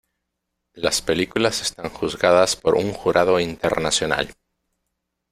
[0.73, 4.33] Las películas están juzgadas por un jurado internacional.